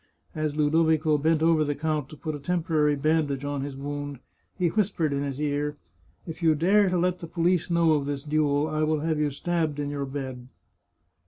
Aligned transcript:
As 0.33 0.55
Ludovico 0.55 1.19
bent 1.19 1.43
over 1.43 1.63
the 1.63 1.75
count 1.75 2.09
to 2.09 2.17
put 2.17 2.33
a 2.33 2.39
temporary 2.39 2.95
bandage 2.95 3.45
on 3.45 3.61
his 3.61 3.75
wound, 3.75 4.17
he 4.57 4.69
whispered 4.69 5.13
in 5.13 5.21
his 5.21 5.39
ear," 5.39 5.75
If 6.25 6.41
you 6.41 6.55
dare 6.55 6.89
to 6.89 6.97
let 6.97 7.19
the 7.19 7.27
police 7.27 7.69
know 7.69 7.91
of 7.93 8.07
this 8.07 8.23
duel, 8.23 8.65
I 8.67 8.81
will 8.81 9.01
have 9.01 9.19
you 9.19 9.29
stabbed 9.29 9.79
in 9.79 9.91
your 9.91 10.05
bed." 10.07 10.49